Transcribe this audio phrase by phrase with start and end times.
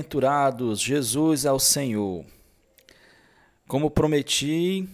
[0.00, 2.24] Bem-aventurados, Jesus é o Senhor.
[3.68, 4.88] Como prometi,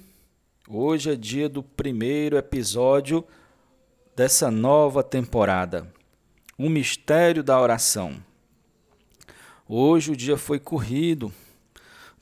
[0.69, 3.25] hoje é dia do primeiro episódio
[4.17, 5.87] dessa nova temporada,
[6.59, 8.17] o mistério da oração.
[9.69, 11.33] Hoje o dia foi corrido,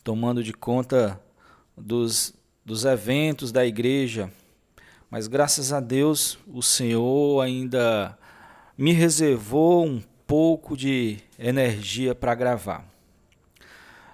[0.03, 1.19] tomando de conta
[1.75, 2.34] dos,
[2.66, 4.31] dos eventos da igreja,
[5.11, 8.19] mas graças a Deus o Senhor ainda
[8.77, 12.85] me reservou um pouco de energia para gravar.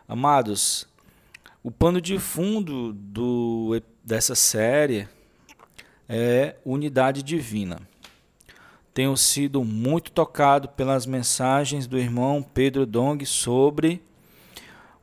[0.08, 0.86] Amados,
[1.62, 5.08] o pano de fundo do, dessa série
[6.08, 7.80] é unidade divina.
[8.92, 14.02] Tenho sido muito tocado pelas mensagens do irmão Pedro Dong sobre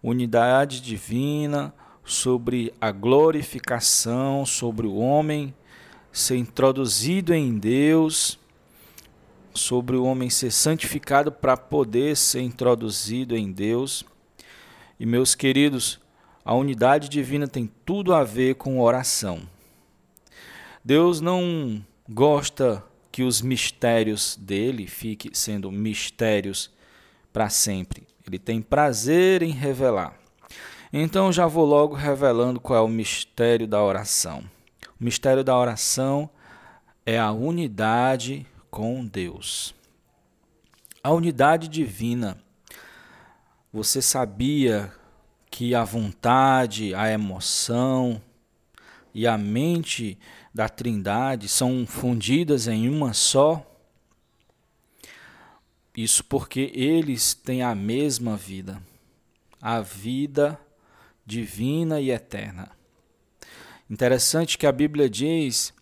[0.03, 1.73] unidade divina,
[2.03, 5.53] sobre a glorificação, sobre o homem
[6.11, 8.39] ser introduzido em Deus
[9.57, 14.05] sobre o homem ser santificado para poder ser introduzido em Deus.
[14.99, 15.99] E meus queridos,
[16.45, 19.41] a unidade divina tem tudo a ver com oração.
[20.83, 22.81] Deus não gosta
[23.11, 26.71] que os mistérios dele fiquem sendo mistérios
[27.33, 28.07] para sempre.
[28.25, 30.17] Ele tem prazer em revelar.
[30.93, 34.43] Então já vou logo revelando qual é o mistério da oração.
[34.99, 36.29] O mistério da oração
[37.05, 38.45] é a unidade
[38.77, 39.73] com Deus.
[41.01, 42.37] A unidade divina.
[43.73, 44.93] Você sabia
[45.49, 48.21] que a vontade, a emoção
[49.15, 50.15] e a mente
[50.53, 53.65] da Trindade são fundidas em uma só?
[55.95, 58.79] Isso porque eles têm a mesma vida,
[59.59, 60.55] a vida
[61.25, 62.69] divina e eterna.
[63.89, 65.73] Interessante que a Bíblia diz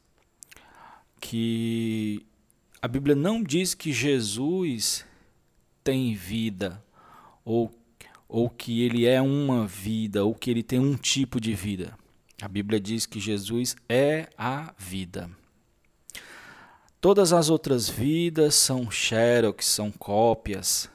[1.20, 2.26] que
[2.86, 5.04] a Bíblia não diz que Jesus
[5.84, 6.86] tem vida
[7.44, 7.74] ou,
[8.30, 11.98] ou que ele é uma vida ou que ele tem um tipo de vida.
[12.40, 15.32] A Bíblia diz que Jesus é a vida.
[17.02, 20.88] Todas as outras vidas são xerox, são cópias,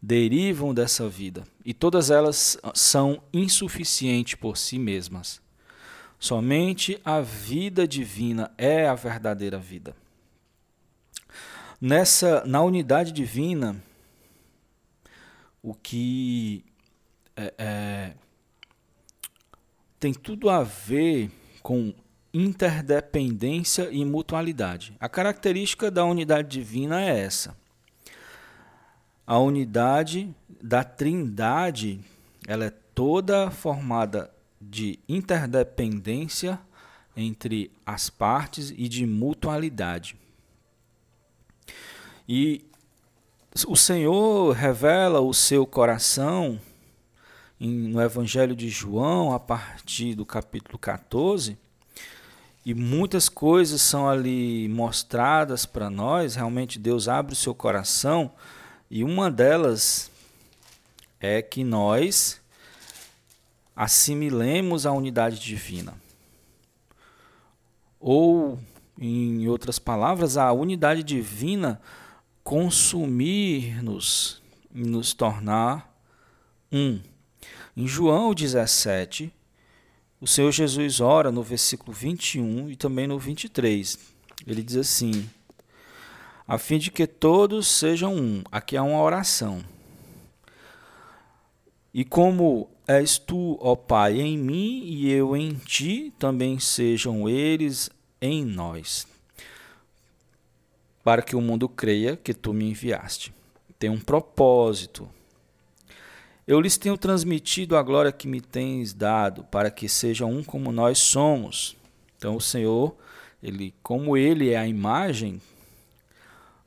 [0.00, 5.42] derivam dessa vida e todas elas são insuficientes por si mesmas.
[6.20, 9.92] Somente a vida divina é a verdadeira vida.
[11.80, 13.82] Nessa, na unidade divina,
[15.62, 16.62] o que
[17.34, 18.12] é, é,
[19.98, 21.30] tem tudo a ver
[21.62, 21.94] com
[22.34, 24.94] interdependência e mutualidade.
[25.00, 27.56] A característica da unidade divina é essa.
[29.26, 32.00] A unidade da Trindade,
[32.46, 34.30] ela é toda formada
[34.60, 36.60] de interdependência
[37.16, 40.19] entre as partes e de mutualidade.
[42.32, 42.64] E
[43.66, 46.60] o Senhor revela o seu coração
[47.58, 51.58] no Evangelho de João, a partir do capítulo 14,
[52.64, 56.36] e muitas coisas são ali mostradas para nós.
[56.36, 58.30] Realmente, Deus abre o seu coração,
[58.88, 60.08] e uma delas
[61.18, 62.40] é que nós
[63.74, 65.94] assimilemos a unidade divina.
[67.98, 68.56] Ou,
[68.96, 71.80] em outras palavras, a unidade divina
[72.42, 74.40] consumir-nos
[74.74, 75.90] e nos tornar
[76.72, 77.00] um.
[77.76, 79.32] Em João 17,
[80.20, 83.98] o Senhor Jesus ora no versículo 21 e também no 23.
[84.46, 85.28] Ele diz assim:
[86.46, 88.42] a fim de que todos sejam um.
[88.50, 89.64] Aqui há uma oração.
[91.92, 97.90] E como és tu, ó Pai, em mim e eu em ti, também sejam eles
[98.20, 99.09] em nós
[101.02, 103.32] para que o mundo creia que tu me enviaste.
[103.78, 105.08] Tem um propósito.
[106.46, 110.72] Eu lhes tenho transmitido a glória que me tens dado, para que sejam um como
[110.72, 111.76] nós somos.
[112.18, 112.94] Então o Senhor,
[113.42, 115.40] ele, como ele é a imagem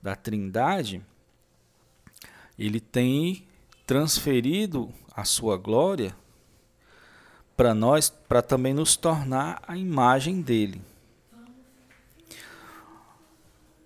[0.01, 1.01] da Trindade,
[2.57, 3.45] ele tem
[3.85, 6.15] transferido a sua glória
[7.55, 10.81] para nós, para também nos tornar a imagem dele.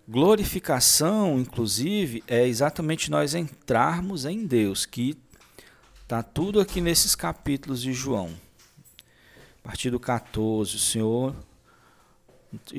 [0.10, 5.18] Glorificação, inclusive, é exatamente nós entrarmos em Deus, que
[6.02, 8.34] está tudo aqui nesses capítulos de João.
[9.62, 11.36] A partir do 14, o Senhor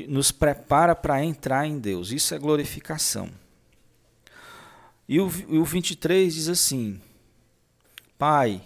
[0.08, 2.12] nos prepara para entrar em Deus.
[2.12, 3.28] Isso é glorificação.
[5.06, 6.98] E o, e o 23 diz assim:
[8.19, 8.62] Pai,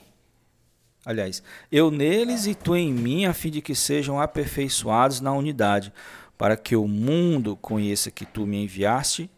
[1.05, 5.93] aliás, eu neles e tu em mim, a fim de que sejam aperfeiçoados na unidade
[6.43, 9.31] para que o mundo conheça que tu me enviaste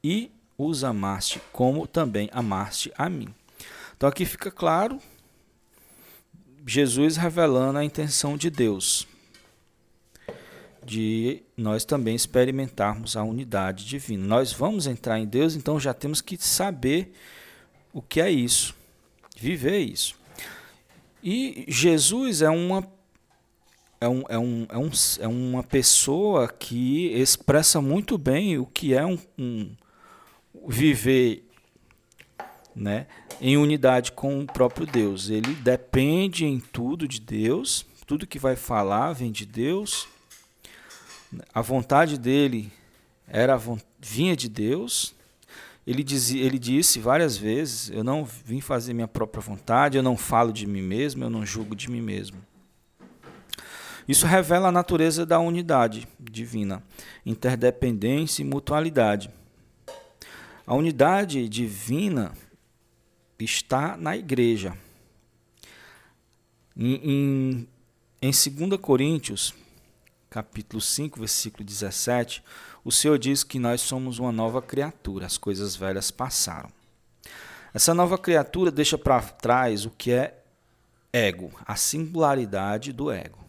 [0.00, 3.34] e os amaste, como também amaste a mim.
[3.96, 5.00] Então aqui fica claro
[6.64, 9.08] Jesus revelando a intenção de Deus
[10.84, 14.24] de nós também experimentarmos a unidade divina.
[14.24, 17.12] Nós vamos entrar em Deus, então já temos que saber
[17.92, 18.72] o que é isso,
[19.36, 20.14] viver isso.
[21.20, 22.88] E Jesus é uma
[24.00, 24.90] é, um, é, um, é, um,
[25.20, 29.70] é uma pessoa que expressa muito bem o que é um, um
[30.68, 31.44] viver
[32.74, 33.06] né,
[33.40, 35.30] em unidade com o próprio Deus.
[35.30, 40.06] Ele depende em tudo de Deus, tudo que vai falar vem de Deus.
[41.52, 42.70] A vontade dele
[43.26, 43.58] era
[43.98, 45.14] vinha de Deus.
[45.86, 50.16] Ele, dizia, ele disse várias vezes: Eu não vim fazer minha própria vontade, eu não
[50.16, 52.38] falo de mim mesmo, eu não julgo de mim mesmo.
[54.08, 56.82] Isso revela a natureza da unidade divina,
[57.24, 59.30] interdependência e mutualidade.
[60.66, 62.32] A unidade divina
[63.38, 64.76] está na igreja.
[66.76, 67.68] Em, em,
[68.22, 69.54] em 2 Coríntios,
[70.30, 72.42] capítulo 5, versículo 17,
[72.84, 76.70] o Senhor diz que nós somos uma nova criatura, as coisas velhas passaram.
[77.74, 80.42] Essa nova criatura deixa para trás o que é
[81.12, 83.45] ego, a singularidade do ego.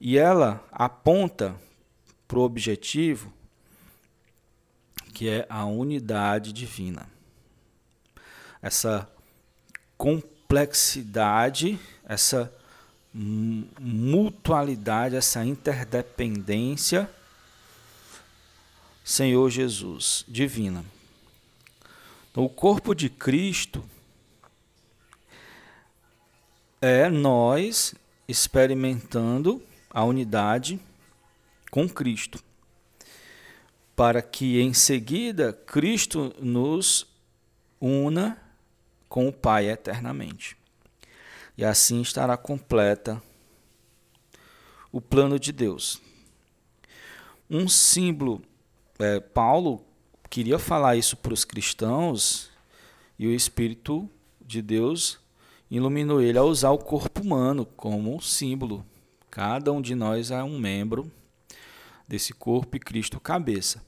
[0.00, 1.54] E ela aponta
[2.26, 3.32] para o objetivo
[5.12, 7.08] que é a unidade divina
[8.62, 9.08] essa
[9.96, 12.52] complexidade, essa
[13.12, 17.10] mutualidade, essa interdependência,
[19.04, 20.84] Senhor Jesus, divina.
[22.34, 23.84] O corpo de Cristo
[26.80, 27.94] é nós
[28.28, 29.60] experimentando
[29.98, 30.78] a unidade
[31.72, 32.38] com Cristo,
[33.96, 37.04] para que em seguida Cristo nos
[37.80, 38.40] una
[39.08, 40.56] com o Pai eternamente.
[41.56, 43.20] E assim estará completa
[44.92, 46.00] o plano de Deus.
[47.50, 48.40] Um símbolo,
[49.00, 49.84] é, Paulo
[50.30, 52.50] queria falar isso para os cristãos
[53.18, 54.08] e o Espírito
[54.40, 55.18] de Deus
[55.68, 58.86] iluminou ele a usar o corpo humano como símbolo.
[59.38, 61.08] Cada um de nós é um membro
[62.08, 63.80] desse corpo e Cristo cabeça.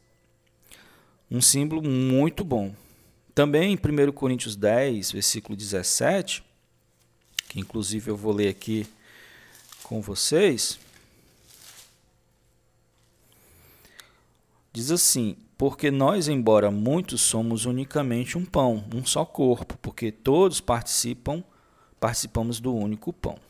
[1.28, 2.72] Um símbolo muito bom.
[3.34, 6.44] Também em 1 Coríntios 10, versículo 17,
[7.48, 8.86] que inclusive eu vou ler aqui
[9.82, 10.78] com vocês,
[14.72, 20.60] diz assim: Porque nós, embora muitos, somos unicamente um pão, um só corpo, porque todos
[20.60, 21.42] participam,
[21.98, 23.49] participamos do único pão.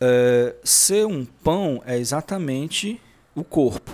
[0.00, 3.00] É, ser um pão é exatamente
[3.34, 3.90] o corpo,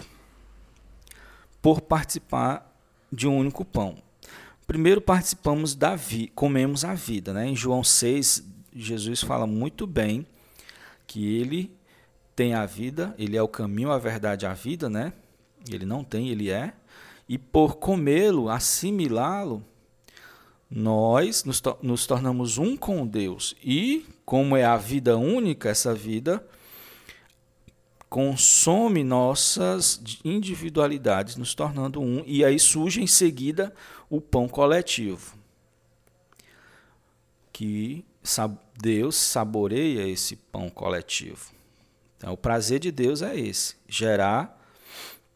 [1.62, 2.70] por participar
[3.10, 3.96] de um único pão.
[4.66, 7.46] Primeiro participamos da vida, comemos a vida, né?
[7.46, 8.44] Em João 6,
[8.74, 10.26] Jesus fala muito bem
[11.06, 11.70] que ele
[12.34, 15.12] tem a vida, ele é o caminho, a verdade, a vida, né?
[15.70, 16.74] Ele não tem, ele é.
[17.28, 19.64] E por comê-lo, assimilá-lo,
[20.76, 23.54] nós nos, to nos tornamos um com Deus.
[23.62, 26.44] E como é a vida única, essa vida
[28.10, 33.72] consome nossas individualidades, nos tornando um, e aí surge em seguida
[34.10, 35.36] o pão coletivo.
[37.52, 38.04] Que
[38.76, 41.52] Deus saboreia esse pão coletivo.
[42.16, 44.60] Então, o prazer de Deus é esse, gerar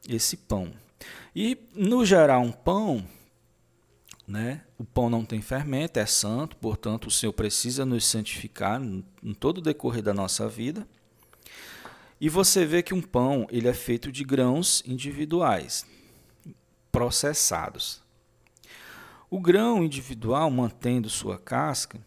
[0.09, 0.73] esse pão.
[1.35, 3.04] E no gerar um pão,
[4.28, 9.32] né, o pão não tem fermento, é santo, portanto, o Senhor precisa nos santificar em
[9.32, 10.87] todo o decorrer da nossa vida.
[12.20, 15.87] E você vê que um pão ele é feito de grãos individuais,
[16.92, 18.02] processados.
[19.30, 21.99] O grão individual, mantendo sua casca,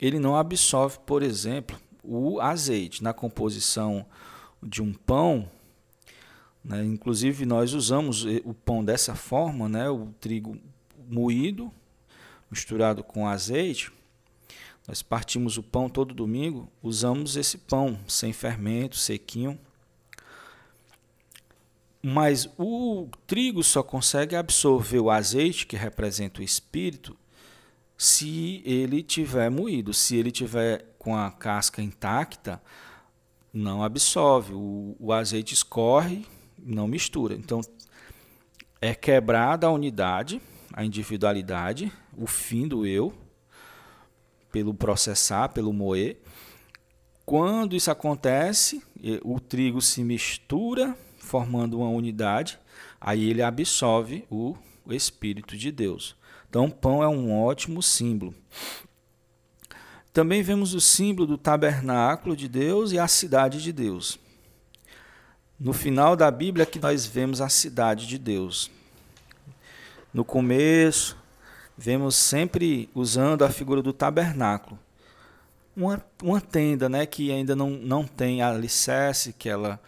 [0.00, 3.02] ele não absorve, por exemplo, o azeite.
[3.02, 4.04] Na composição
[4.60, 5.48] de um pão,
[6.64, 10.58] né, inclusive nós usamos o pão dessa forma, né, o trigo
[11.10, 11.72] moído,
[12.50, 13.92] misturado com azeite,
[14.86, 19.58] nós partimos o pão todo domingo, usamos esse pão sem fermento, sequinho.
[22.02, 27.16] Mas o trigo só consegue absorver o azeite, que representa o espírito,
[27.96, 29.92] se ele tiver moído.
[29.92, 32.60] Se ele tiver com a casca intacta,
[33.52, 34.54] não absorve.
[34.54, 36.26] O, o azeite escorre,
[36.58, 37.34] não mistura.
[37.34, 37.60] Então,
[38.80, 40.40] é quebrada a unidade,
[40.72, 43.12] a individualidade, o fim do eu
[44.50, 46.20] pelo processar, pelo moer.
[47.24, 48.82] Quando isso acontece,
[49.22, 52.58] o trigo se mistura, formando uma unidade,
[53.00, 54.56] aí ele absorve o,
[54.88, 56.16] Espírito de Deus.
[56.48, 58.34] Então, o pão é um ótimo símbolo.
[60.12, 64.18] Também vemos o símbolo do tabernáculo de Deus e a cidade de Deus.
[65.60, 68.68] No final da Bíblia que nós vemos a cidade de Deus.
[70.12, 71.16] No começo,
[71.78, 74.78] vemos sempre usando a figura do tabernáculo.
[75.76, 79.80] Uma, uma tenda né, que ainda não, não tem alicerce, que ela,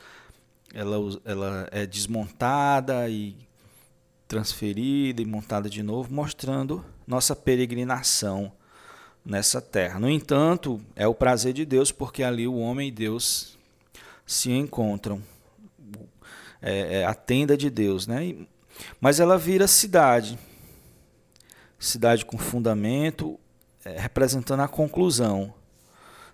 [0.72, 3.36] ela, ela é desmontada e
[4.28, 8.52] transferida e montada de novo, mostrando nossa peregrinação
[9.24, 9.98] nessa terra.
[9.98, 13.58] No entanto, é o prazer de Deus, porque ali o homem e Deus
[14.24, 15.20] se encontram.
[16.60, 18.36] É, é a tenda de Deus, né?
[19.00, 20.38] Mas ela vira cidade,
[21.78, 23.38] cidade com fundamento,
[23.84, 25.52] é, representando a conclusão.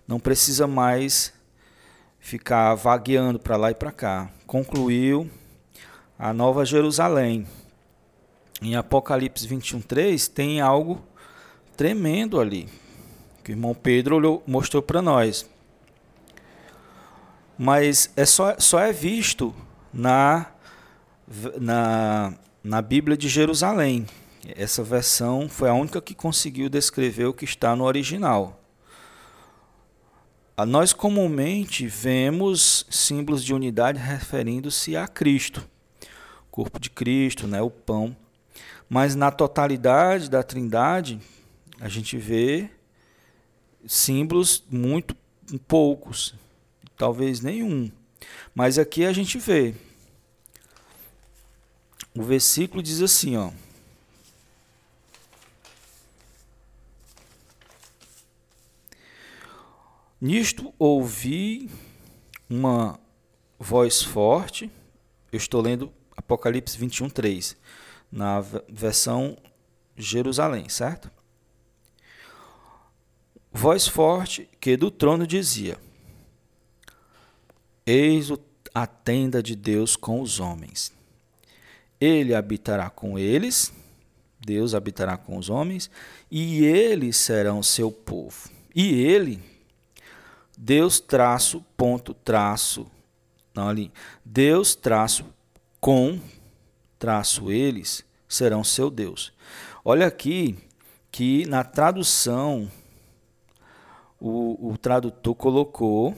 [0.07, 1.33] Não precisa mais
[2.19, 4.29] ficar vagueando para lá e para cá.
[4.45, 5.29] Concluiu
[6.17, 7.47] a Nova Jerusalém.
[8.61, 11.01] Em Apocalipse 21:3 tem algo
[11.77, 12.67] tremendo ali,
[13.43, 15.49] que o irmão Pedro mostrou para nós.
[17.57, 19.55] Mas é só, só é visto
[19.93, 20.47] na,
[21.59, 22.33] na,
[22.63, 24.05] na Bíblia de Jerusalém.
[24.55, 28.59] Essa versão foi a única que conseguiu descrever o que está no original.
[30.67, 35.65] Nós comumente vemos símbolos de unidade referindo-se a Cristo,
[36.01, 38.15] o corpo de Cristo, né, o pão.
[38.89, 41.19] Mas na totalidade da Trindade,
[41.79, 42.69] a gente vê
[43.87, 45.15] símbolos muito
[45.67, 46.35] poucos,
[46.97, 47.89] talvez nenhum.
[48.53, 49.73] Mas aqui a gente vê.
[52.19, 53.49] O versículo diz assim, ó.
[60.19, 61.71] Nisto ouvi
[62.49, 62.99] uma
[63.57, 64.69] voz forte.
[65.31, 67.55] Eu estou lendo Apocalipse 21, 3,
[68.11, 69.37] na versão
[69.95, 71.09] Jerusalém, certo?
[73.49, 75.79] voz forte que do trono dizia:
[77.85, 78.29] Eis
[78.75, 80.98] a tenda de Deus com os homens.
[81.99, 83.73] Ele habitará com eles,
[84.39, 85.89] Deus habitará com os homens,
[86.31, 88.49] e eles serão seu povo.
[88.73, 89.41] E ele,
[90.57, 92.87] Deus traço, ponto, traço,
[93.53, 93.91] não ali,
[94.23, 95.25] Deus traço
[95.79, 96.19] com,
[96.97, 99.33] traço eles, serão seu Deus.
[99.83, 100.57] Olha aqui
[101.11, 102.69] que na tradução
[104.19, 106.15] o, o tradutor colocou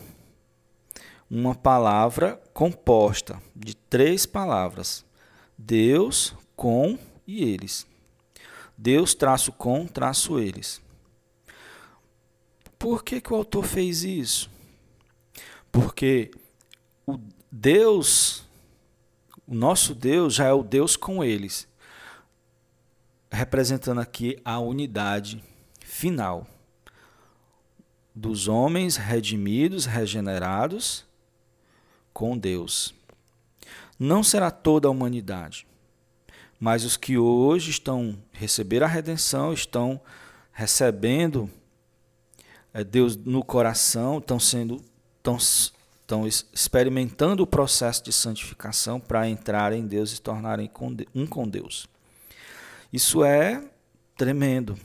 [1.29, 5.05] uma palavra composta de três palavras:
[5.61, 7.85] Deus, com e eles.
[8.77, 10.81] Deus traço com, traço eles.
[12.79, 14.49] Por que, que o autor fez isso?
[15.71, 16.31] Porque
[17.05, 17.19] o
[17.51, 18.43] Deus,
[19.47, 21.67] o nosso Deus já é o Deus com eles,
[23.31, 25.43] representando aqui a unidade
[25.79, 26.47] final
[28.15, 31.05] dos homens redimidos, regenerados
[32.11, 32.93] com Deus.
[34.03, 35.67] Não será toda a humanidade,
[36.59, 40.01] mas os que hoje estão receber a redenção, estão
[40.51, 41.47] recebendo
[42.73, 44.83] é, Deus no coração, estão sendo
[45.17, 50.67] estão, estão experimentando o processo de santificação para entrar em Deus e se tornarem
[51.13, 51.87] um com Deus.
[52.91, 53.63] Isso é
[54.17, 54.79] tremendo.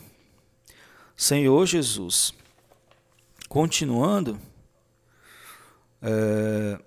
[1.17, 2.35] Senhor Jesus,
[3.49, 4.39] Continuando,
[6.03, 6.79] é,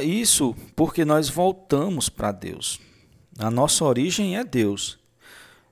[0.00, 2.80] isso porque nós voltamos para Deus.
[3.38, 4.98] A nossa origem é Deus.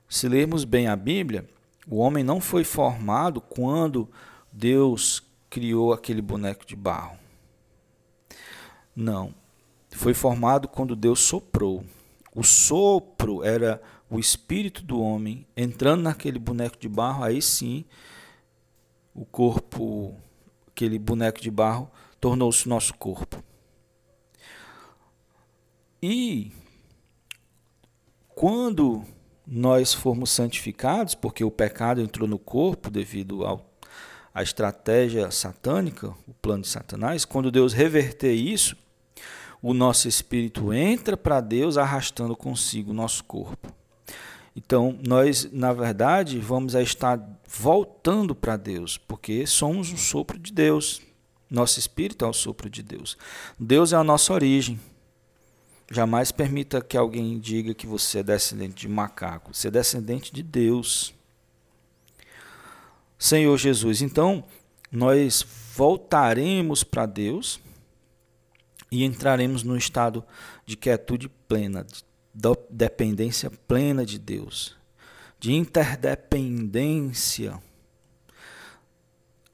[0.09, 1.47] Se lermos bem a Bíblia,
[1.87, 4.09] o homem não foi formado quando
[4.51, 7.17] Deus criou aquele boneco de barro.
[8.95, 9.33] Não.
[9.91, 11.83] Foi formado quando Deus soprou.
[12.35, 17.85] O sopro era o espírito do homem entrando naquele boneco de barro, aí sim
[19.13, 20.15] o corpo,
[20.67, 23.43] aquele boneco de barro, tornou-se nosso corpo.
[26.05, 26.51] E
[28.35, 29.05] quando
[29.47, 33.65] nós formos santificados, porque o pecado entrou no corpo devido ao,
[34.33, 38.75] à estratégia satânica, o plano de Satanás, quando Deus reverter isso,
[39.61, 43.73] o nosso espírito entra para Deus arrastando consigo o nosso corpo.
[44.53, 47.17] Então, nós, na verdade, vamos a estar
[47.47, 51.01] voltando para Deus, porque somos um sopro de Deus.
[51.49, 53.17] Nosso espírito é o sopro de Deus.
[53.57, 54.77] Deus é a nossa origem.
[55.91, 59.53] Jamais permita que alguém diga que você é descendente de macaco.
[59.53, 61.13] Você é descendente de Deus.
[63.17, 64.43] Senhor Jesus, então,
[64.91, 67.59] nós voltaremos para Deus
[68.91, 70.23] e entraremos no estado
[70.65, 72.03] de quietude plena, de
[72.69, 74.77] dependência plena de Deus,
[75.39, 77.59] de interdependência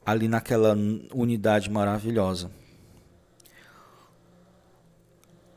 [0.04, 0.76] ali naquela
[1.12, 2.50] unidade maravilhosa.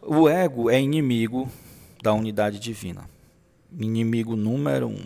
[0.05, 1.49] O ego é inimigo
[2.01, 3.09] da unidade divina,
[3.71, 5.05] inimigo número um.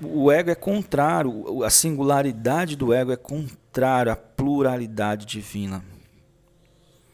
[0.00, 5.84] O ego é contrário, a singularidade do ego é contrário à pluralidade divina,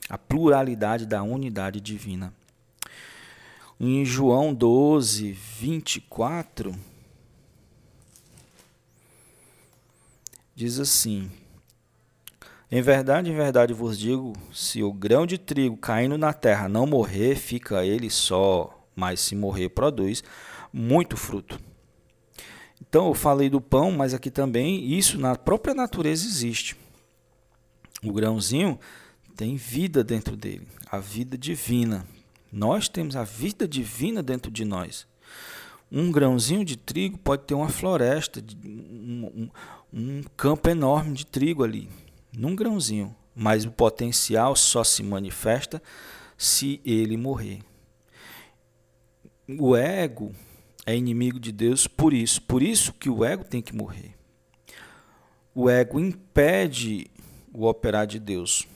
[0.09, 2.33] a pluralidade da unidade divina.
[3.81, 6.73] Em João 12, 24,
[10.55, 11.29] diz assim:
[12.75, 16.89] Em verdade, em verdade vos digo: se o grão de trigo caindo na terra não
[16.89, 20.25] morrer, fica ele só, mas se morrer, produz
[20.73, 21.61] muito fruto.
[22.81, 26.77] Então, eu falei do pão, mas aqui também isso na própria natureza existe.
[28.03, 28.77] O grãozinho
[29.37, 32.05] tem vida dentro dele, a vida divina.
[32.53, 35.07] Nós temos a vida divina dentro de nós.
[35.93, 39.49] Um grãozinho de trigo pode ter uma floresta, um,
[39.93, 41.89] um campo enorme de trigo ali,
[42.37, 45.83] num grãozinho, mas o potencial só se manifesta
[46.37, 47.61] se ele morrer.
[49.59, 50.33] O ego
[50.87, 54.15] é inimigo de Deus por isso, por isso que o ego tem que morrer.
[55.55, 57.07] O ego impede
[57.53, 58.67] o operar de Deus.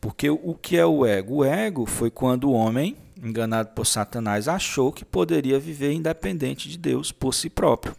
[0.00, 1.36] Porque o que é o ego?
[1.36, 6.78] O ego foi quando o homem, enganado por Satanás, achou que poderia viver independente de
[6.78, 7.96] Deus por si próprio.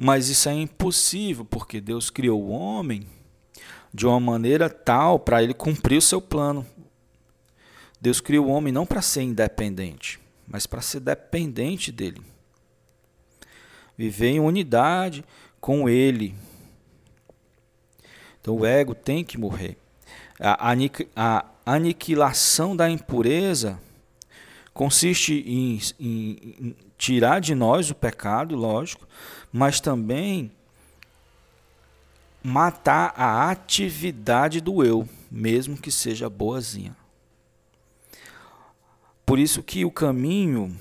[0.00, 3.04] Mas isso é impossível, porque Deus criou o homem
[3.92, 6.64] de uma maneira tal para ele cumprir o seu plano.
[8.00, 12.22] Deus criou o homem não para ser independente, mas para ser dependente dele.
[13.96, 15.24] Viver em unidade
[15.60, 16.36] com ele.
[18.40, 19.76] Então o ego tem que morrer.
[20.38, 20.72] A,
[21.16, 23.80] a aniquilação da impureza
[24.72, 29.08] consiste em, em, tirar de nós o pecado, lógico,
[29.52, 30.50] mas também
[32.42, 36.96] matar a atividade do eu, mesmo que seja boazinha.
[39.26, 40.74] Por isso que o caminho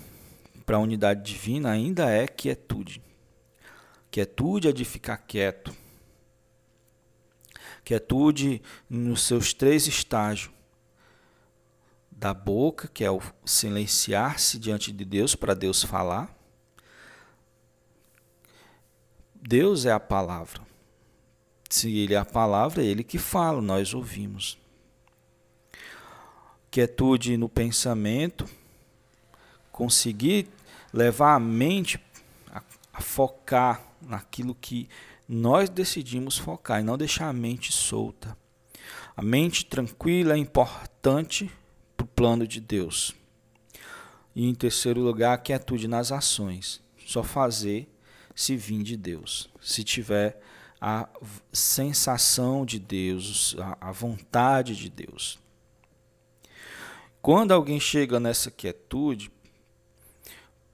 [0.65, 3.01] para a unidade divina ainda é quietude.
[4.10, 5.75] Quietude é de ficar quieto.
[7.84, 10.51] Quietude nos seus três estágios
[12.12, 16.37] da boca, que é o silenciar-se diante de Deus para Deus falar.
[19.49, 20.60] Deus é a palavra.
[21.69, 24.57] Se Ele é a palavra, é Ele que fala, nós ouvimos.
[26.69, 28.45] Quietude no pensamento,
[29.71, 30.49] conseguir
[30.91, 31.97] levar a mente
[32.51, 34.89] a, a focar naquilo que
[35.25, 38.38] nós decidimos focar e não deixar a mente solta.
[39.15, 41.49] A mente tranquila é importante
[41.95, 43.15] para o plano de Deus.
[44.36, 46.81] E em terceiro lugar, a quietude nas ações.
[47.05, 47.88] Só fazer
[48.38, 49.50] se vir de Deus.
[49.60, 50.39] Se tiver
[50.80, 51.10] a
[51.52, 55.39] sensação de Deus, a, vontade de Deus.
[57.19, 59.32] Quando alguém chega nessa quietude,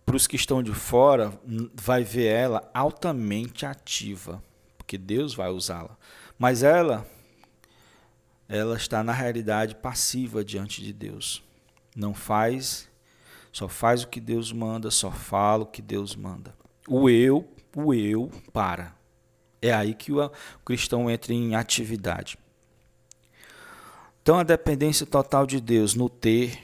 [0.05, 1.39] para os que estão de fora,
[1.73, 4.43] vai ver ela altamente ativa,
[4.77, 5.97] porque Deus vai usá-la.
[6.37, 7.09] Mas ela
[8.49, 11.41] ela está na realidade passiva diante de Deus.
[11.95, 12.89] Não faz,
[13.53, 16.53] só faz o que Deus manda, só fala o que Deus manda.
[16.87, 18.95] O eu, o eu para.
[19.61, 20.31] É aí que o
[20.65, 22.37] cristão entra em atividade.
[24.21, 26.63] Então a dependência total de Deus no ter,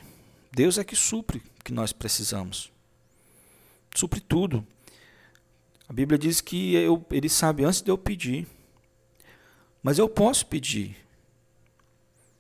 [0.52, 2.72] Deus é que supre o que nós precisamos.
[3.94, 4.66] Supre tudo.
[5.88, 8.48] A Bíblia diz que eu, ele sabe antes de eu pedir.
[9.82, 10.98] Mas eu posso pedir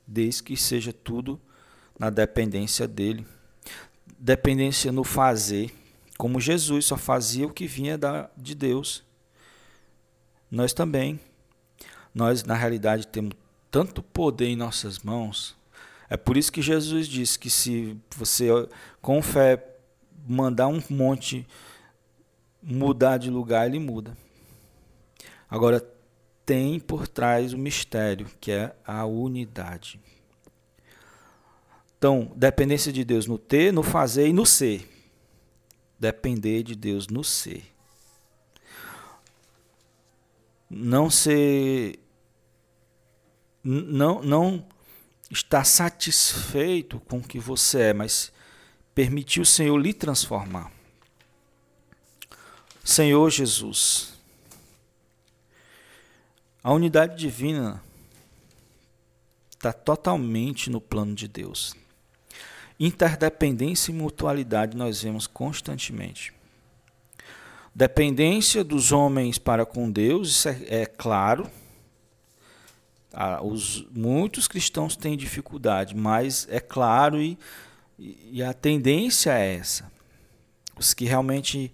[0.05, 1.39] desde que seja tudo
[1.97, 3.25] na dependência dele.
[4.17, 5.73] Dependência no fazer,
[6.19, 9.05] como Jesus só fazia o que vinha da, de Deus.
[10.51, 11.17] Nós também.
[12.13, 13.35] Nós, na realidade, temos
[13.71, 15.55] tanto poder em nossas mãos.
[16.09, 18.49] É por isso que Jesus disse que se você,
[19.01, 19.65] com fé,
[20.27, 21.47] mandar um monte
[22.61, 24.17] mudar de lugar, ele muda.
[25.49, 25.81] Agora,
[26.45, 29.97] tem por trás o mistério, que é a unidade.
[31.97, 34.88] Então, dependência de Deus no ter, no fazer e no ser.
[35.99, 37.63] Depender de Deus no ser.
[40.69, 41.99] Não ser
[43.63, 44.65] não não
[45.29, 48.31] estar satisfeito com o que você é, mas
[48.95, 50.71] permitir o Senhor lhe transformar.
[52.83, 54.19] Senhor Jesus,
[56.61, 57.81] A unidade divina
[59.49, 61.73] está totalmente no plano de Deus.
[62.79, 66.33] Interdependência e mutualidade nós vemos constantemente.
[67.75, 71.49] Dependência dos homens para com Deus, isso é, é claro.
[73.13, 77.37] Ah, os, muitos cristãos têm dificuldade, mas é claro e,
[77.97, 79.91] e a tendência é essa.
[80.77, 81.73] Os que realmente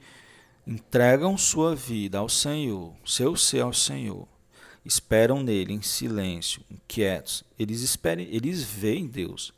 [0.66, 4.28] entregam sua vida ao Senhor, seu ser ao Senhor,
[4.84, 7.44] esperam nele em silêncio, inquietos.
[7.58, 9.54] Eles esperam, eles veem Deus.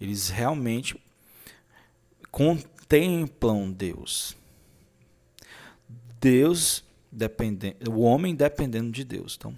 [0.00, 1.00] Eles realmente
[2.30, 4.36] contemplam Deus.
[6.20, 9.36] Deus dependendo, o homem dependendo de Deus.
[9.38, 9.56] Então,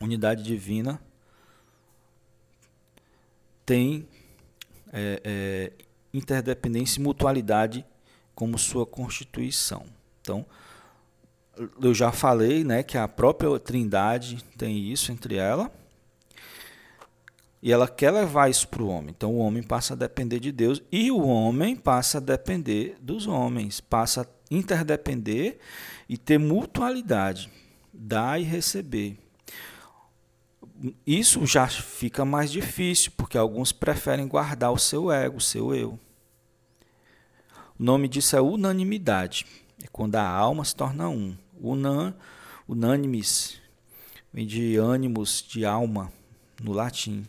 [0.00, 1.00] unidade divina
[3.64, 4.06] tem
[4.92, 5.72] é, é,
[6.14, 7.84] interdependência e mutualidade
[8.34, 9.84] como sua constituição.
[10.20, 10.46] Então,
[11.80, 15.72] eu já falei né, que a própria Trindade tem isso entre ela.
[17.66, 19.10] E ela quer levar isso para o homem.
[19.10, 23.26] Então o homem passa a depender de Deus e o homem passa a depender dos
[23.26, 25.58] homens, passa a interdepender
[26.08, 27.50] e ter mutualidade,
[27.92, 29.18] dar e receber.
[31.04, 35.98] Isso já fica mais difícil, porque alguns preferem guardar o seu ego, o seu eu.
[37.76, 39.44] O nome disso é unanimidade.
[39.82, 41.36] É quando a alma se torna um.
[41.60, 42.14] Unan,
[42.68, 43.60] unânimes,
[44.32, 46.12] vem de ânimos, de alma,
[46.62, 47.26] no latim.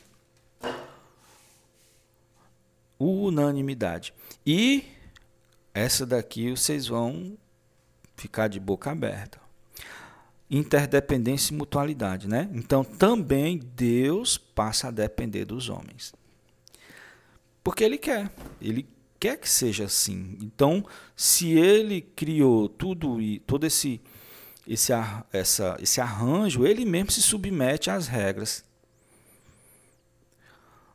[3.00, 4.14] Unanimidade.
[4.46, 4.84] E
[5.74, 7.38] essa daqui vocês vão
[8.16, 9.40] ficar de boca aberta.
[10.50, 12.50] Interdependência e mutualidade, né?
[12.54, 16.14] Então também Deus passa a depender dos homens.
[17.64, 18.32] Porque ele quer.
[18.62, 18.88] Ele
[19.20, 20.38] quer que seja assim.
[20.42, 24.02] Então, se ele criou tudo e todo esse
[24.68, 24.92] esse,
[25.32, 28.66] essa, esse arranjo, ele mesmo se submete às regras.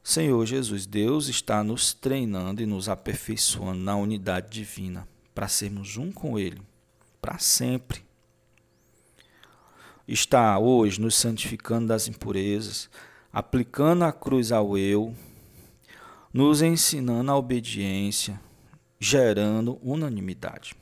[0.02, 6.10] Senhor Jesus, Deus está nos treinando e nos aperfeiçoando na unidade divina para sermos um
[6.10, 6.60] com Ele,
[7.20, 8.04] para sempre.
[10.06, 12.90] Está hoje nos santificando das impurezas,
[13.32, 15.14] aplicando a cruz ao eu,
[16.32, 18.40] nos ensinando a obediência,
[18.98, 20.74] gerando unanimidade.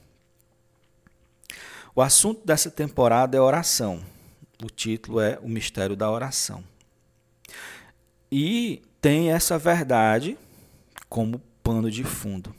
[1.94, 4.02] O assunto dessa temporada é oração.
[4.62, 6.64] O título é O Mistério da Oração.
[8.32, 10.36] E tem essa verdade
[11.08, 12.54] como pano de fundo.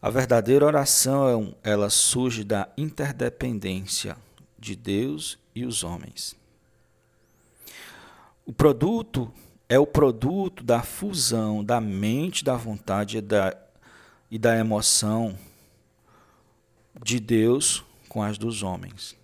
[0.00, 4.16] A verdadeira oração, ela surge da interdependência
[4.58, 6.36] de Deus e os homens.
[8.44, 9.32] O produto
[9.68, 13.56] é o produto da fusão da mente, da vontade e da,
[14.30, 15.38] e da emoção
[17.02, 19.16] de Deus com as dos homens.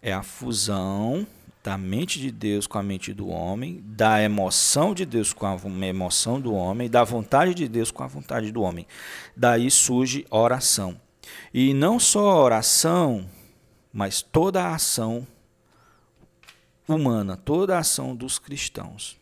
[0.00, 1.26] É a fusão
[1.68, 5.86] da mente de Deus com a mente do homem, da emoção de Deus com a
[5.86, 8.86] emoção do homem, da vontade de Deus com a vontade do homem.
[9.36, 10.98] Daí surge oração.
[11.52, 13.28] E não só a oração,
[13.92, 15.28] mas toda a ação
[16.88, 19.18] humana, toda a ação dos cristãos.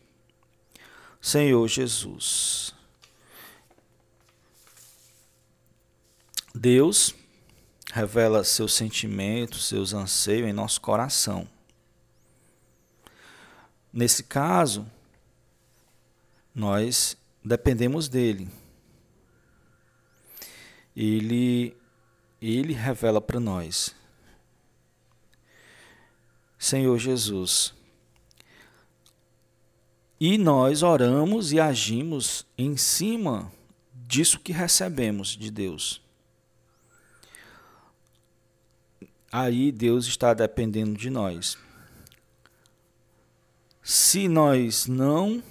[1.19, 2.73] Senhor Jesus,
[6.55, 7.13] Deus
[7.91, 11.45] revela seus sentimentos, seus anseios em nosso coração.
[13.97, 14.85] Nesse caso,
[16.53, 18.47] nós dependemos dele.
[20.95, 21.75] Ele
[22.39, 23.95] ele revela para nós.
[26.59, 27.73] Senhor Jesus.
[30.19, 33.51] E nós oramos e agimos em cima
[34.05, 35.99] disso que recebemos de Deus.
[39.31, 41.57] aí Deus está dependendo de nós.
[43.89, 45.41] Se nós não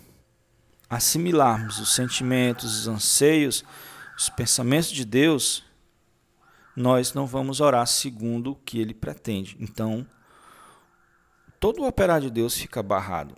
[0.91, 3.65] assimilarmos os sentimentos, os anseios,
[4.15, 5.65] os pensamentos de Deus,
[6.77, 9.57] nós não vamos orar segundo o que ele pretende.
[9.59, 10.07] Então,
[11.59, 13.35] todo o operar de Deus fica barrado.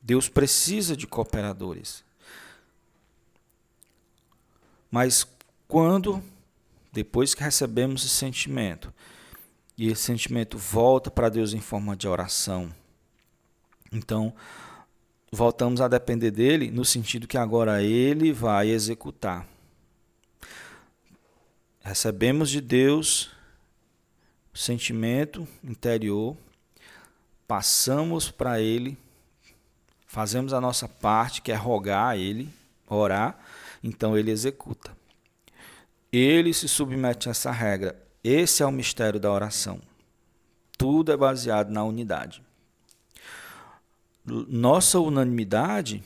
[0.00, 2.02] Deus precisa de cooperadores.
[4.90, 5.26] Mas
[5.68, 6.24] quando,
[6.90, 8.94] depois que recebemos esse sentimento,
[9.76, 12.74] e esse sentimento volta para Deus em forma de oração.
[13.92, 14.34] Então,
[15.32, 19.46] voltamos a depender dele no sentido que agora ele vai executar.
[21.80, 23.30] Recebemos de Deus
[24.52, 26.36] sentimento interior,
[27.46, 28.98] passamos para ele,
[30.06, 32.52] fazemos a nossa parte, que é rogar a ele,
[32.88, 33.38] orar,
[33.82, 34.96] então ele executa.
[36.12, 39.80] Ele se submete a essa regra esse é o mistério da oração.
[40.76, 42.42] Tudo é baseado na unidade.
[44.48, 46.02] Nossa unanimidade,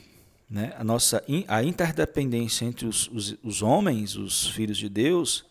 [0.49, 5.47] né, a nossa a interdependência entre os, os, os homens, os filhos de Deus,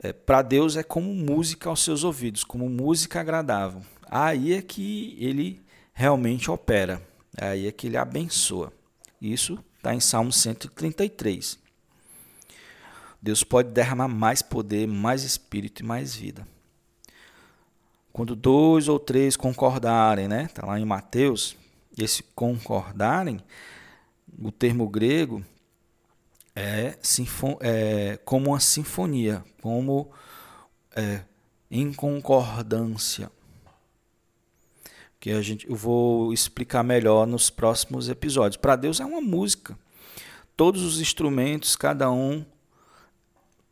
[0.00, 3.82] é, para Deus é como música aos seus ouvidos, como música agradável.
[4.10, 5.60] Aí é que ele
[5.92, 7.02] realmente opera,
[7.36, 8.72] aí é que ele abençoa.
[9.20, 11.58] Isso está em Salmo 133.
[13.20, 16.46] Deus pode derramar mais poder, mais espírito e mais vida.
[18.18, 20.46] Quando dois ou três concordarem, né?
[20.46, 21.56] Está lá em Mateus,
[21.96, 23.40] esse concordarem,
[24.36, 25.40] o termo grego
[26.52, 26.98] é,
[27.60, 30.10] é como uma sinfonia, como
[30.96, 31.20] é,
[31.70, 33.30] em concordância.
[35.20, 38.56] Que a gente, eu vou explicar melhor nos próximos episódios.
[38.56, 39.78] Para Deus é uma música.
[40.56, 42.44] Todos os instrumentos, cada um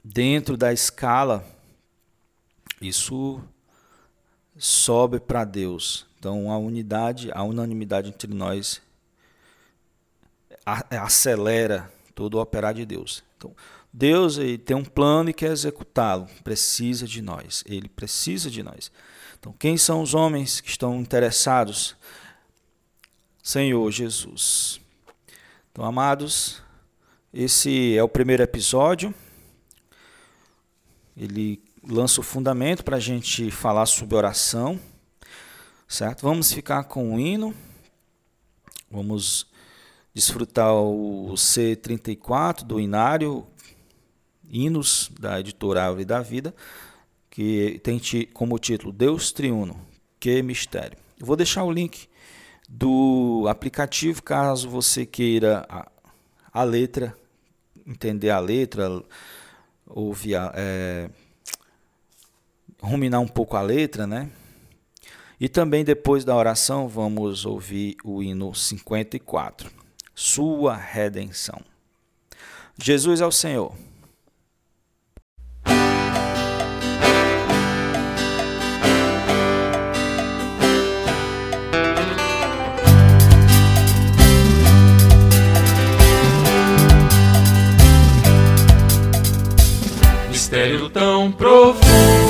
[0.04, 1.44] dentro da escala,
[2.80, 3.42] isso
[4.58, 6.06] sobe para Deus.
[6.18, 8.80] Então a unidade, a unanimidade entre nós
[10.90, 13.22] acelera todo o operar de Deus.
[13.36, 13.54] Então,
[13.92, 16.26] Deus tem um plano e quer executá-lo.
[16.42, 17.62] Precisa de nós.
[17.66, 18.90] Ele precisa de nós.
[19.38, 21.96] Então, quem são os homens que estão interessados?
[23.42, 24.80] Senhor Jesus.
[25.70, 26.60] Então, amados,
[27.32, 29.14] esse é o primeiro episódio.
[31.16, 34.78] Ele lança o fundamento para a gente falar sobre oração,
[35.86, 36.22] certo?
[36.22, 37.54] Vamos ficar com o hino,
[38.90, 39.46] vamos
[40.12, 43.46] desfrutar o C34 do Inário,
[44.48, 46.54] Hinos da editora Árvore da Vida,
[47.30, 48.00] que tem
[48.32, 49.78] como título Deus Triuno,
[50.18, 50.96] que mistério.
[51.18, 52.08] Eu vou deixar o link
[52.68, 55.88] do aplicativo caso você queira a,
[56.52, 57.16] a letra,
[57.86, 59.02] entender a letra,
[59.86, 61.10] ouvir a, é,
[62.80, 64.28] ruminar um pouco a letra, né?
[65.38, 69.70] E também depois da oração vamos ouvir o hino 54,
[70.14, 71.60] Sua Redenção.
[72.78, 73.74] Jesus é o Senhor.
[90.30, 92.25] Mistério tão profundo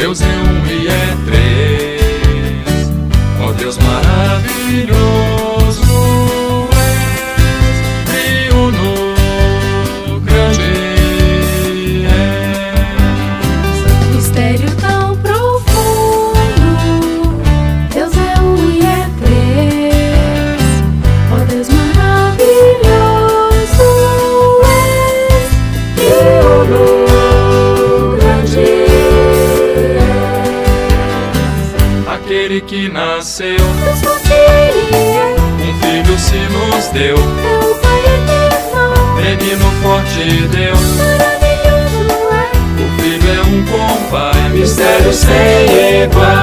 [0.00, 2.90] Deus é um e é três.
[3.38, 4.99] Ó Deus maravilhoso.
[33.84, 34.12] Nasceu.
[35.60, 37.16] Um filho se nos deu.
[39.16, 40.80] Menino forte Deus.
[42.78, 46.39] O filho é um compai, mistério sem igual.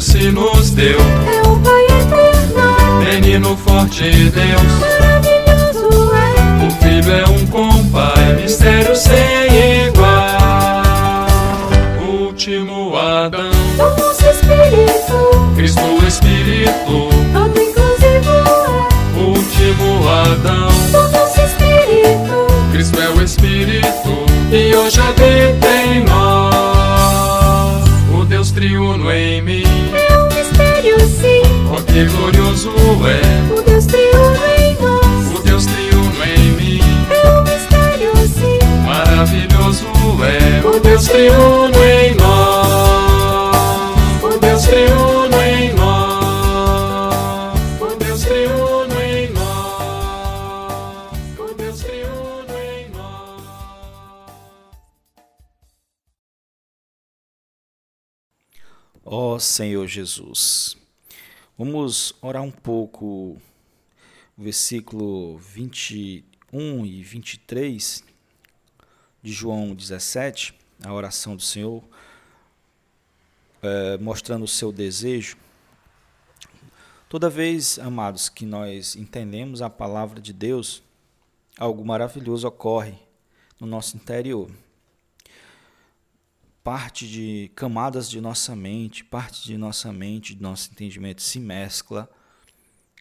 [0.00, 0.98] Filho se nos deu.
[0.98, 3.04] é o Pai eterno.
[3.04, 11.26] Menino forte Deus, Maravilhoso é, o filho é um compai, mistério sem igual.
[12.22, 17.08] Último Adão, o nosso Espírito, Cristo Espírito.
[17.32, 25.68] todo inclusivo é, Último Adão, o nosso Espírito, Cristo é o Espírito e hoje habita
[25.84, 26.19] em nós.
[41.20, 43.54] Triuno em nós.
[44.24, 47.54] O Deus triuno em nós.
[47.78, 50.58] O Deus triuno em nós.
[51.38, 53.42] O Deus triuno em nós.
[59.04, 60.78] Ó Senhor Jesus.
[61.58, 63.38] Vamos orar um pouco o
[64.38, 68.04] versículo 21 e 23
[69.22, 71.82] de João 17, a oração do Senhor,
[73.62, 75.36] eh, mostrando o seu desejo.
[77.08, 80.82] Toda vez, amados, que nós entendemos a palavra de Deus,
[81.58, 82.94] algo maravilhoso ocorre
[83.58, 84.50] no nosso interior
[86.62, 92.08] parte de camadas de nossa mente, parte de nossa mente, de nosso entendimento se mescla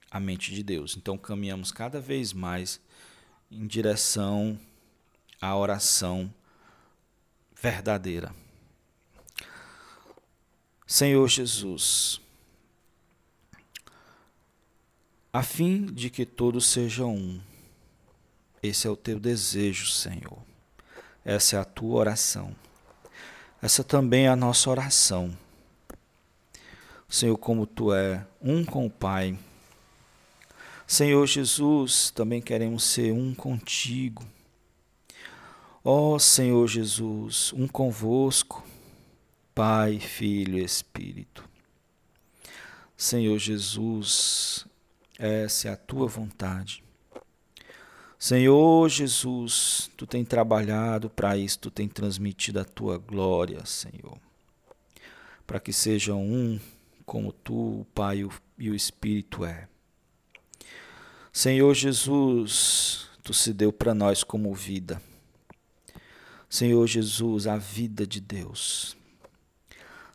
[0.10, 0.96] à mente de Deus.
[0.98, 2.80] Então caminhamos cada vez mais
[3.52, 4.60] em direção
[5.42, 6.34] à oração
[7.62, 8.34] verdadeira.
[10.88, 12.20] Senhor Jesus,
[15.32, 17.42] a fim de que todos sejam um.
[18.62, 20.40] Esse é o teu desejo, Senhor.
[21.24, 22.56] Essa é a tua oração.
[23.62, 25.38] Essa também é a nossa oração.
[27.08, 29.38] Senhor, como tu é um com o Pai.
[30.88, 34.26] Senhor Jesus, também queremos ser um contigo.
[35.84, 38.66] Ó Senhor Jesus, um convosco,
[39.56, 41.48] Pai, Filho e Espírito.
[42.98, 44.66] Senhor Jesus,
[45.18, 46.84] essa é a tua vontade.
[48.18, 54.20] Senhor Jesus, tu tem trabalhado para isso, tu tem transmitido a tua glória, Senhor.
[55.48, 56.60] Para que sejam um
[57.06, 58.26] como tu, o Pai
[58.58, 59.70] e o Espírito é.
[61.32, 65.02] Senhor Jesus, tu se deu para nós como vida.
[66.50, 68.98] Senhor Jesus, a vida de Deus.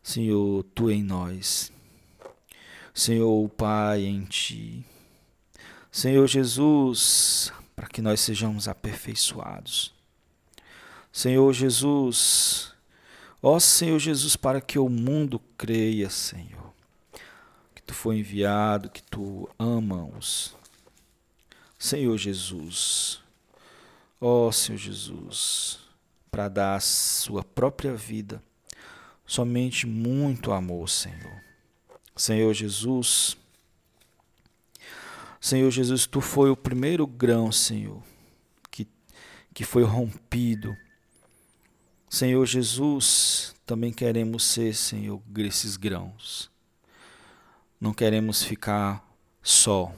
[0.02, 1.72] Senhor, tu em nós.
[2.92, 4.84] Senhor, o Pai em ti.
[5.92, 9.94] Senhor Jesus, para que nós sejamos aperfeiçoados.
[11.12, 12.72] Senhor Jesus,
[13.40, 16.74] ó Senhor Jesus, para que o mundo creia, Senhor,
[17.72, 20.56] que tu foi enviado, que tu ama-os.
[21.78, 23.20] Senhor Jesus,
[24.20, 25.83] ó Senhor Jesus,
[26.34, 28.42] para dar a sua própria vida,
[29.24, 31.40] somente muito amor, Senhor.
[32.16, 33.36] Senhor Jesus,
[35.40, 38.02] Senhor Jesus, tu foi o primeiro grão, Senhor,
[38.68, 38.84] que,
[39.54, 40.76] que foi rompido.
[42.10, 46.50] Senhor Jesus, também queremos ser, Senhor, esses grãos.
[47.80, 49.08] Não queremos ficar
[49.40, 49.94] só,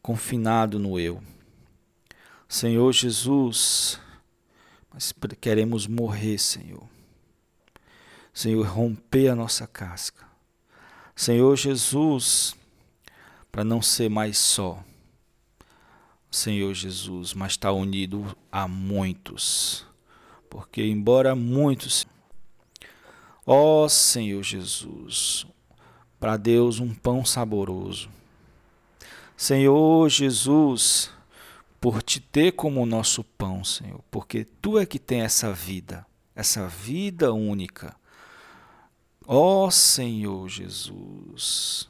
[0.00, 1.20] confinado no eu.
[2.48, 3.98] Senhor Jesus,
[4.92, 6.82] mas queremos morrer, Senhor.
[8.32, 10.26] Senhor, romper a nossa casca.
[11.14, 12.54] Senhor Jesus,
[13.52, 14.82] para não ser mais só,
[16.30, 19.84] Senhor Jesus, mas estar unido a muitos.
[20.48, 22.06] Porque, embora muitos,
[23.44, 25.46] ó Senhor Jesus,
[26.18, 28.08] para Deus um pão saboroso.
[29.36, 31.10] Senhor Jesus,
[31.80, 36.06] por te ter como nosso pão, Senhor, porque tu é que tem essa vida,
[36.36, 37.96] essa vida única.
[39.26, 41.88] Ó Senhor Jesus.